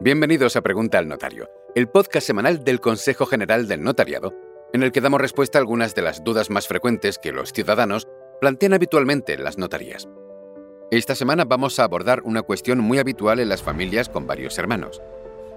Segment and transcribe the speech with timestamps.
[0.00, 4.32] Bienvenidos a Pregunta al Notario, el podcast semanal del Consejo General del Notariado,
[4.72, 8.06] en el que damos respuesta a algunas de las dudas más frecuentes que los ciudadanos
[8.40, 10.08] plantean habitualmente en las notarías.
[10.92, 15.02] Esta semana vamos a abordar una cuestión muy habitual en las familias con varios hermanos.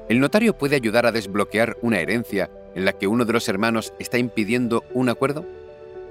[0.09, 3.93] ¿El notario puede ayudar a desbloquear una herencia en la que uno de los hermanos
[3.99, 5.45] está impidiendo un acuerdo?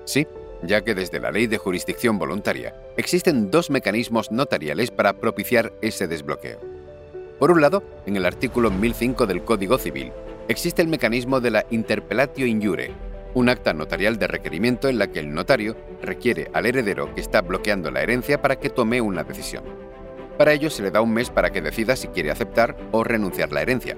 [0.04, 0.28] Sí,
[0.62, 6.06] ya que desde la ley de jurisdicción voluntaria existen dos mecanismos notariales para propiciar ese
[6.06, 6.69] desbloqueo.
[7.40, 10.12] Por un lado, en el artículo 1005 del Código Civil,
[10.48, 12.92] existe el mecanismo de la interpellatio injure,
[13.32, 17.40] un acta notarial de requerimiento en la que el notario requiere al heredero que está
[17.40, 19.64] bloqueando la herencia para que tome una decisión.
[20.36, 23.52] Para ello se le da un mes para que decida si quiere aceptar o renunciar
[23.52, 23.96] la herencia.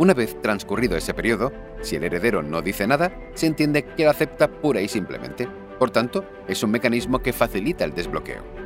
[0.00, 4.10] Una vez transcurrido ese periodo, si el heredero no dice nada, se entiende que la
[4.10, 5.46] acepta pura y simplemente.
[5.78, 8.63] Por tanto, es un mecanismo que facilita el desbloqueo.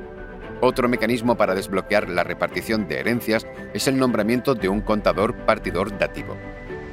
[0.60, 5.96] Otro mecanismo para desbloquear la repartición de herencias es el nombramiento de un contador partidor
[5.98, 6.36] dativo.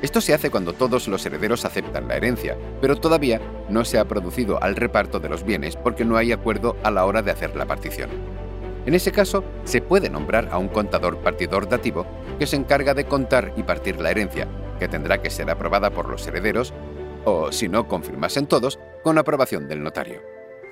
[0.03, 4.05] Esto se hace cuando todos los herederos aceptan la herencia, pero todavía no se ha
[4.05, 7.55] producido al reparto de los bienes porque no hay acuerdo a la hora de hacer
[7.55, 8.11] la partición.
[8.85, 12.05] En ese caso, se puede nombrar a un contador partidor dativo
[12.38, 16.07] que se encarga de contar y partir la herencia, que tendrá que ser aprobada por
[16.07, 16.72] los herederos
[17.23, 20.34] o, si no confirmasen todos, con aprobación del notario.